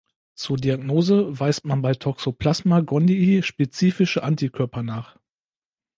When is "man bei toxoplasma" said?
1.63-2.79